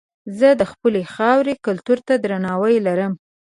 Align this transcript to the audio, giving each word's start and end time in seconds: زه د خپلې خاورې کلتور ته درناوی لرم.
زه 0.39 0.49
د 0.59 0.63
خپلې 0.71 1.01
خاورې 1.13 1.53
کلتور 1.65 1.99
ته 2.07 2.13
درناوی 2.23 2.75
لرم. 2.87 3.13